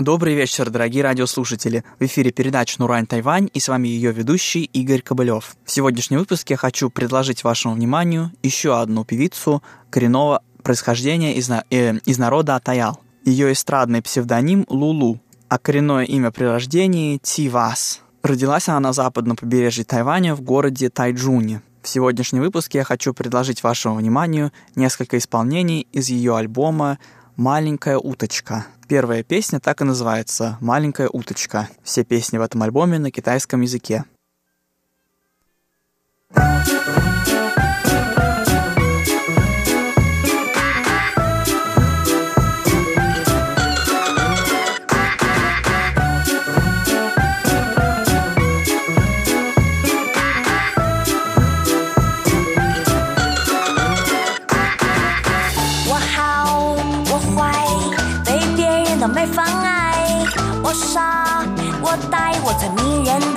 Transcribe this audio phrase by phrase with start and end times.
[0.00, 1.84] Добрый вечер, дорогие радиослушатели.
[1.98, 5.56] В эфире передача «Нурань Тайвань» и с вами ее ведущий Игорь Кобылев.
[5.66, 11.98] В сегодняшнем выпуске я хочу предложить вашему вниманию еще одну певицу коренного происхождения из, э,
[12.06, 12.98] из народа Атаял.
[13.26, 18.00] Ее эстрадный псевдоним Лулу, а коренное имя при рождении Тивас.
[18.22, 21.60] Родилась она на западном побережье Тайваня в городе Тайджуне.
[21.82, 26.98] В сегодняшнем выпуске я хочу предложить вашему вниманию несколько исполнений из ее альбома
[27.40, 28.66] «Маленькая уточка».
[28.86, 31.70] Первая песня так и называется «Маленькая уточка».
[31.82, 34.04] Все песни в этом альбоме на китайском языке.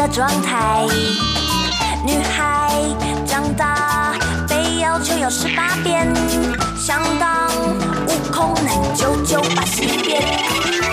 [0.08, 0.86] 状态，
[2.06, 2.72] 女孩
[3.26, 4.14] 长大
[4.48, 6.08] 被要求要十八变，
[6.78, 7.48] 想当
[8.08, 10.93] 悟空能九九八十一变。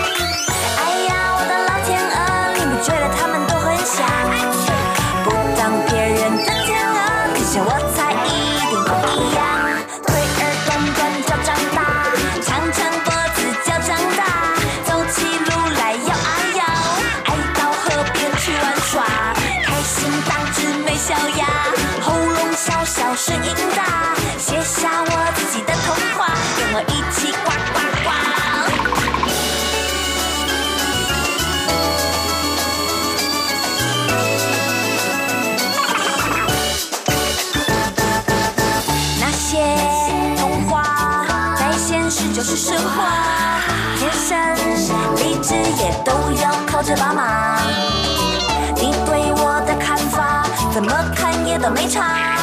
[23.31, 28.09] 声音大，写下我自己的童话，跟我一起呱呱呱。
[39.17, 39.63] 那些
[40.37, 40.75] 童话
[41.57, 43.61] 在现实就是神话，
[43.97, 44.37] 天生
[45.15, 46.11] 丽质也都
[46.43, 47.61] 要靠着爸妈。
[48.75, 50.91] 你对我的看法，怎么
[51.61, 52.37] 都没差。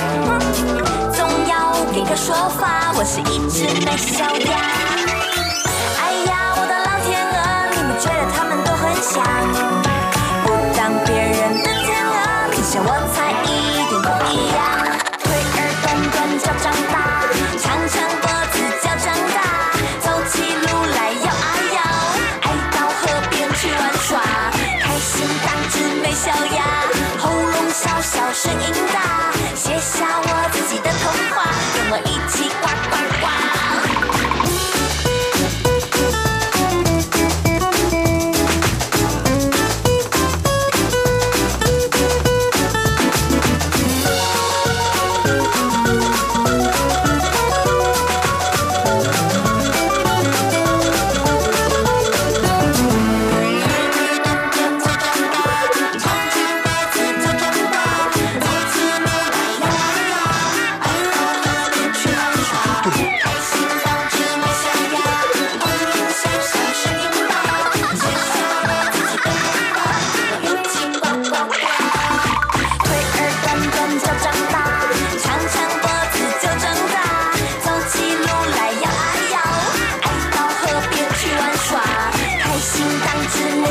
[1.12, 4.56] 总要给个说法，我是一只美小鸭。
[5.98, 7.36] 哎呀，我的老天鹅，
[7.74, 9.18] 你们觉得他们都很像？
[10.44, 10.46] 不
[10.76, 12.14] 当别人的天鹅，
[12.54, 12.94] 你像我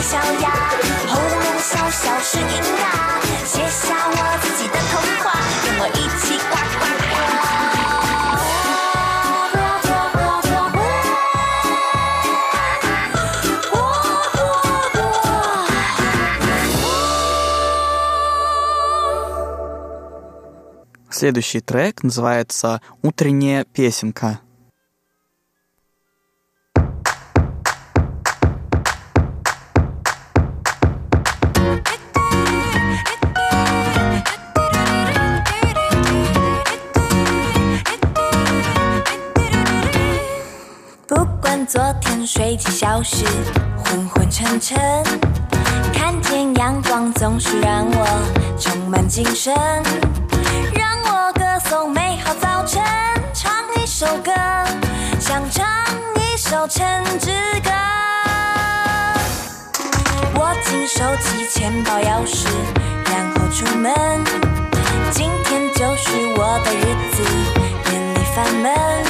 [0.07, 0.47] 小鸭，
[1.07, 2.45] 喉咙痒的小小是音
[2.81, 5.25] 啊，卸下我自己的头发，
[5.65, 7.11] 跟我一起呱呱呱。
[21.11, 24.39] Следующий трек называется «Утренняя песенка».
[41.67, 43.25] 昨天睡几小时，
[43.83, 44.79] 昏昏沉沉，
[45.93, 49.53] 看见阳光总是让我充满精神。
[50.73, 52.81] 让我歌颂美好早晨，
[53.33, 54.31] 唱一首歌，
[55.19, 55.67] 想唱
[56.15, 57.69] 一首晨之歌。
[60.35, 62.47] 握紧手机钱包钥匙，
[63.11, 63.93] 然后出门。
[65.11, 67.23] 今天就是我的日子，
[67.91, 69.06] 眼里烦闷。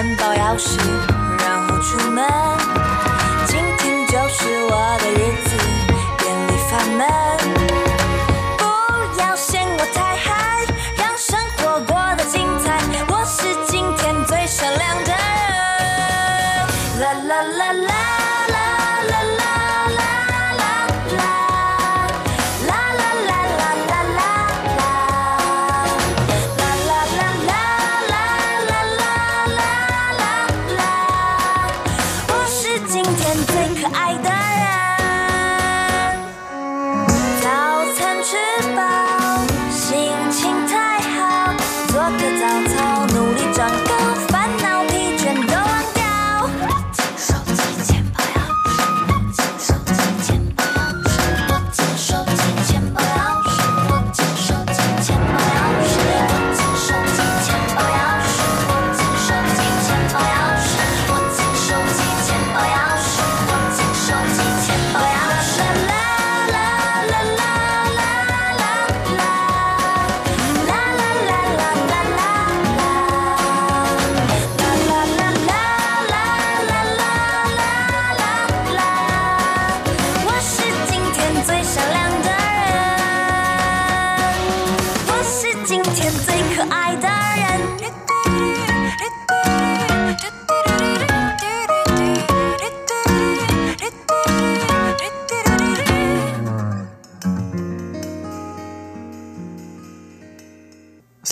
[0.00, 0.78] 钱包钥匙，
[1.40, 2.69] 然后出门。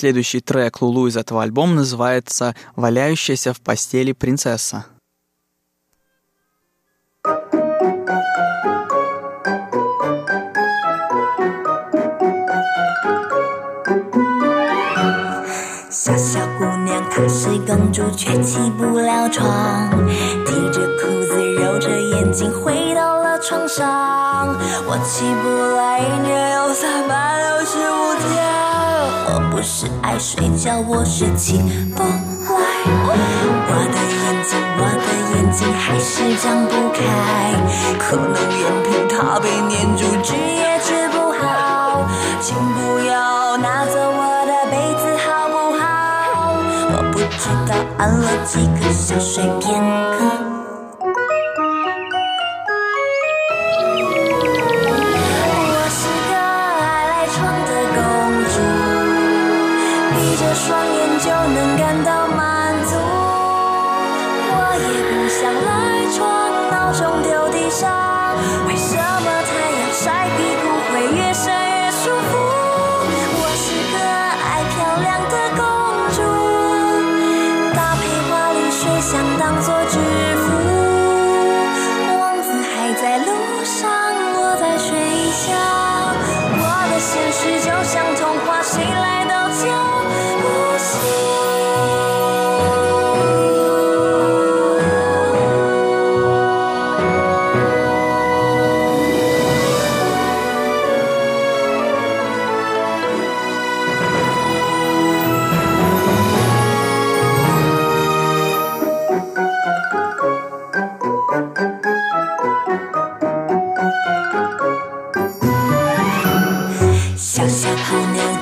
[0.08, 4.86] Следующий трек Лулу из этого альбома называется «Валяющаяся в постели принцесса».
[7.26, 7.54] Thank
[15.94, 19.90] 小小姑娘她是公主，却起不了床，
[20.44, 24.58] 提着裤子，揉着眼睛，回到了床上。
[24.86, 28.67] 我起不来，一年有三百六十五天。
[29.31, 31.59] 我不是爱睡觉，我是起
[31.95, 32.09] 不来。
[33.69, 36.99] 我的眼睛，我的眼睛还是张不开，
[37.99, 42.09] 可能眼皮它被粘住，治也治不好。
[42.41, 45.85] 请不要拿走我的被子好不好？
[46.97, 49.69] 我不知道按了几个小睡片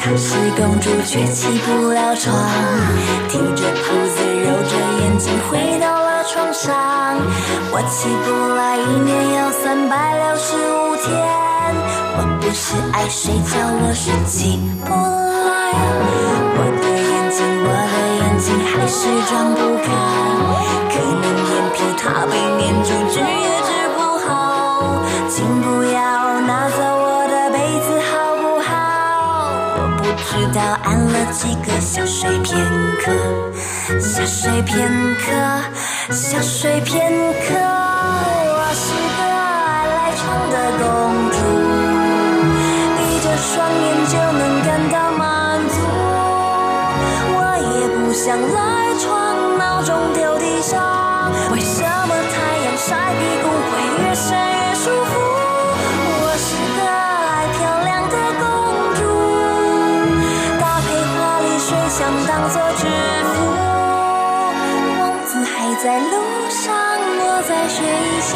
[0.08, 2.32] 可是公主，却起不了床，
[3.28, 6.72] 提着裤子，揉着眼睛，回到了床上。
[7.72, 11.10] 我起不来，一年有三百六十五天。
[12.18, 15.74] 我不是爱睡觉，我是起不来。
[16.54, 19.90] 我的眼睛，我的眼睛还是睁不开，
[20.86, 25.02] 可能眼皮它被粘住，治也治不好。
[25.28, 25.82] 请不
[30.16, 32.56] 知道按了几个小睡片
[33.00, 33.12] 刻，
[34.00, 35.32] 小睡片刻，
[36.12, 37.10] 小睡片
[37.42, 37.54] 刻。
[38.48, 40.84] 我是个爱赖床的公
[41.30, 41.36] 主，
[42.96, 45.24] 闭着双眼就能感到满
[45.68, 45.74] 足。
[47.32, 47.38] 我
[47.74, 48.58] 也不想赖
[49.00, 49.08] 床，
[49.58, 50.74] 闹钟丢地上，
[51.52, 54.45] 为什么太阳晒屁股会越晒
[65.86, 67.86] 在路上，我在水
[68.20, 68.34] 下。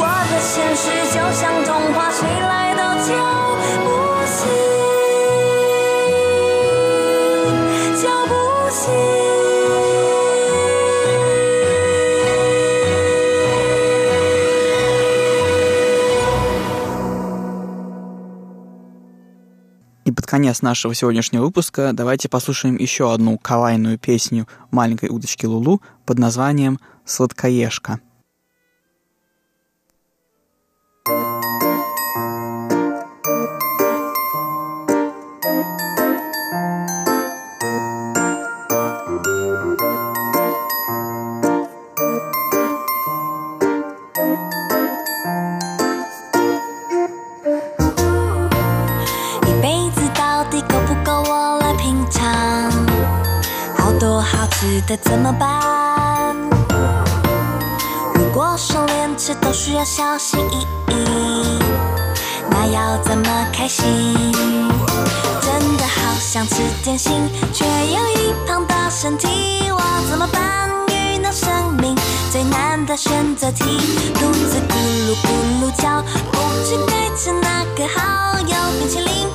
[0.00, 3.12] 我的现实就像童话，谁来都叫
[20.18, 26.18] под конец нашего сегодняшнего выпуска давайте послушаем еще одну кавайную песню маленькой удочки Лулу под
[26.18, 28.00] названием «Сладкоежка».
[54.88, 56.34] 得怎么办？
[58.14, 61.58] 如果说连吃都需要小心翼翼，
[62.48, 63.84] 那要怎么开心？
[65.42, 67.12] 真的好想吃点心，
[67.52, 69.78] 却有一胖的身体，我
[70.08, 70.70] 怎么办？
[70.88, 71.50] 遇到生
[71.82, 71.94] 命
[72.32, 73.64] 最难的选择题，
[74.14, 75.28] 肚子咕噜咕
[75.60, 76.02] 噜叫，
[76.32, 78.38] 不知该吃哪个好。
[78.40, 79.28] 有冰淇淋，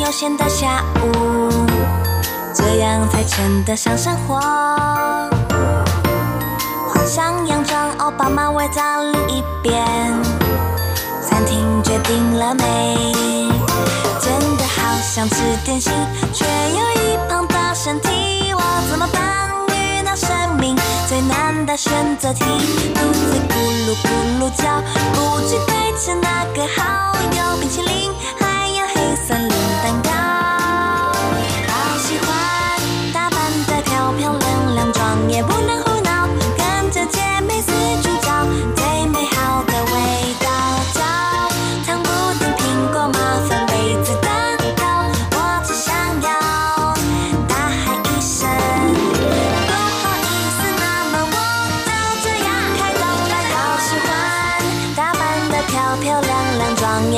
[0.00, 1.50] 悠闲的下午，
[2.54, 4.40] 这样才称得上生活。
[6.88, 9.84] 换上洋装，奥巴马围在另一边。
[11.22, 13.12] 餐厅决定了没？
[14.20, 15.92] 真的好想吃点心，
[16.32, 19.50] 却有一胖的身体，我怎么办？
[19.68, 20.28] 遇到生
[20.58, 20.74] 命
[21.08, 22.42] 最难的选择题，
[22.94, 23.54] 肚子咕
[23.86, 24.08] 噜咕
[24.40, 27.10] 噜叫，不知该吃哪个好。
[27.32, 27.99] 有冰淇淋，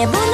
[0.02, 0.31] llevo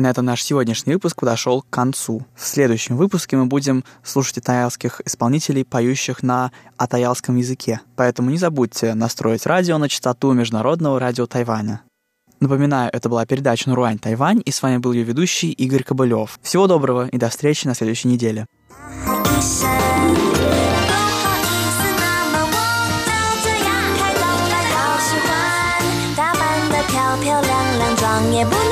[0.00, 2.24] И на этом наш сегодняшний выпуск подошел к концу.
[2.34, 7.82] В следующем выпуске мы будем слушать атаялских исполнителей, поющих на атаялском языке.
[7.96, 11.82] Поэтому не забудьте настроить радио на частоту Международного радио Тайваня.
[12.40, 16.38] Напоминаю, это была передача «Наруань Тайвань», и с вами был ее ведущий Игорь Кобылев.
[16.40, 18.46] Всего доброго и до встречи на следующей неделе.
[28.40, 28.69] 也不。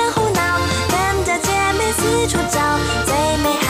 [2.27, 2.59] 处找
[3.07, 3.68] 最美好。